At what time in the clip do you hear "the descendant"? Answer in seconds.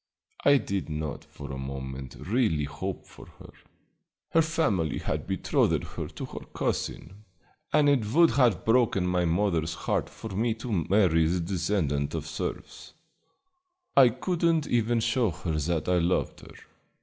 11.27-12.15